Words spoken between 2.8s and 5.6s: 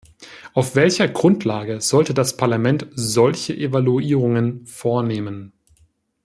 solche Evaluierungen vornehmen?